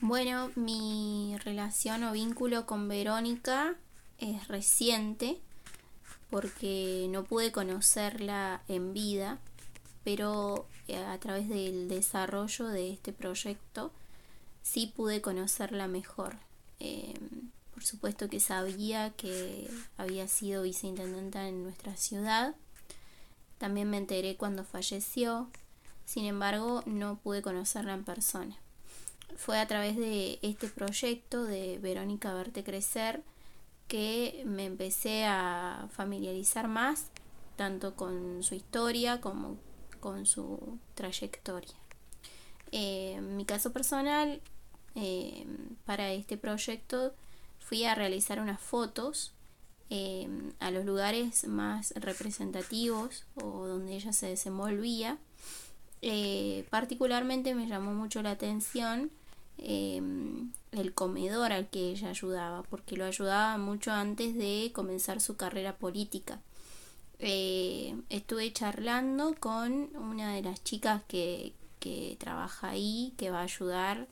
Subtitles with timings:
[0.00, 3.74] Bueno, mi relación o vínculo con Verónica
[4.18, 5.40] es reciente
[6.30, 9.40] porque no pude conocerla en vida,
[10.04, 13.92] pero eh, a través del desarrollo de este proyecto
[14.62, 16.36] sí pude conocerla mejor.
[16.78, 22.54] Em, por supuesto que sabía que había sido viceintendenta en nuestra ciudad.
[23.58, 25.50] También me enteré cuando falleció.
[26.04, 28.56] Sin embargo, no pude conocerla en persona.
[29.36, 33.22] Fue a través de este proyecto de Verónica Verte Crecer
[33.86, 37.10] que me empecé a familiarizar más
[37.56, 39.56] tanto con su historia como
[40.00, 41.74] con su trayectoria.
[42.70, 44.40] Eh, en mi caso personal,
[44.94, 45.46] eh,
[45.84, 47.14] para este proyecto
[47.58, 49.32] fui a realizar unas fotos
[49.90, 50.28] eh,
[50.60, 55.18] a los lugares más representativos o donde ella se desenvolvía.
[56.70, 59.10] Particularmente me llamó mucho la atención
[59.58, 65.76] el comedor al que ella ayudaba, porque lo ayudaba mucho antes de comenzar su carrera
[65.76, 66.40] política.
[67.18, 73.44] Eh, estuve charlando con una de las chicas que, que, trabaja ahí, que va a
[73.44, 74.06] ayudar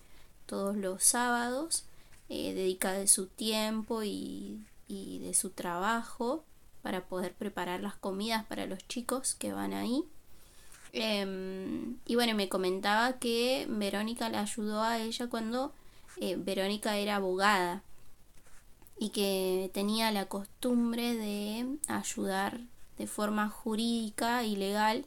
[0.46, 1.84] todos los sábados,
[2.28, 6.44] eh, dedica de su tiempo y, y de su trabajo
[6.82, 10.04] para poder preparar las comidas para los chicos que van ahí.
[10.98, 15.74] Em, y bueno, me comentaba que Verónica le ayudó a ella cuando
[16.22, 17.82] eh, Verónica era abogada
[18.98, 22.60] y que tenía la costumbre de ayudar
[22.96, 25.04] de forma jurídica y legal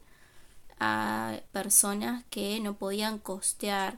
[0.80, 3.98] a personas que no podían costear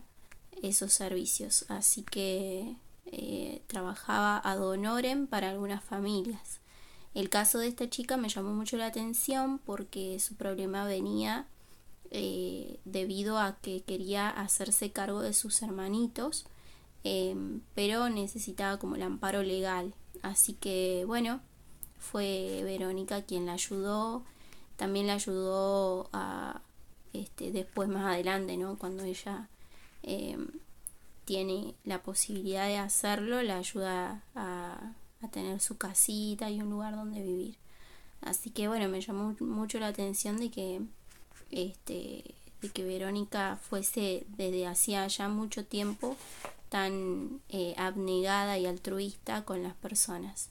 [0.61, 1.65] esos servicios.
[1.67, 6.61] Así que eh, trabajaba ad honorem para algunas familias.
[7.13, 11.47] El caso de esta chica me llamó mucho la atención porque su problema venía
[12.11, 16.45] eh, debido a que quería hacerse cargo de sus hermanitos
[17.03, 19.93] Em, pero necesitaba como el amparo legal.
[20.21, 21.41] Así que bueno,
[21.99, 24.23] fue Verónica quien la ayudó,
[24.77, 26.61] también la ayudó a,
[27.13, 28.77] este, después más adelante, ¿no?
[28.77, 29.49] Cuando ella
[30.03, 30.47] em,
[31.25, 36.95] tiene la posibilidad de hacerlo, la ayuda a, a tener su casita y un lugar
[36.95, 37.57] donde vivir.
[38.21, 40.81] Así que bueno, me llamó mucho la atención de que
[41.51, 46.15] este de que Verónica fuese desde hacía ya mucho tiempo
[46.69, 50.49] tan eh, abnegada y altruista con las personas.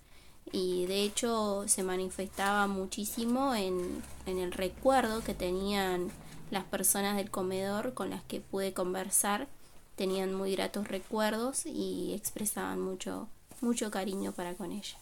[0.53, 6.11] Y de hecho se manifestaba muchísimo en, en el recuerdo que tenían
[6.51, 9.47] las personas del comedor con las que pude conversar.
[9.95, 13.29] Tenían muy gratos recuerdos y expresaban mucho,
[13.61, 14.99] mucho cariño para con ella.